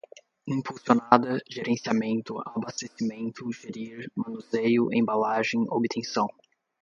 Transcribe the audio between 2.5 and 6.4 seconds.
abastecimento, gerir, manuseio, embalagem, obtenção